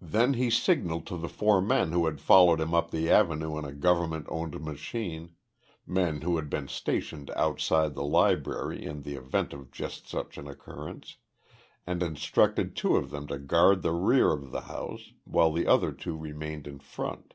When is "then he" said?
0.00-0.48